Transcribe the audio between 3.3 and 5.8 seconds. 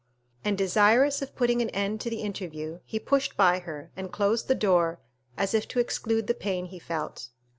by her, and closed the door, as if to